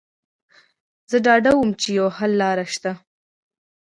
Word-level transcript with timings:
زه 1.09 1.17
ډاډه 1.25 1.51
وم 1.55 1.69
چې 1.81 1.89
یوه 1.97 2.11
حل 2.17 2.31
لاره 2.41 2.65
شته 2.73 2.91